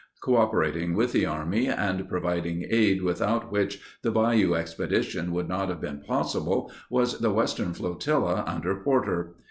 [0.23, 5.79] Cooperating with the army, and providing aid without which the bayou expeditions would not have
[5.81, 9.35] been possible, was the Western Flotilla under Porter.